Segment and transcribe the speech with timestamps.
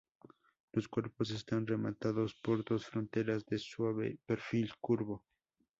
[0.73, 5.23] Los cuerpos están rematados por dos frontones de suave perfil curvo.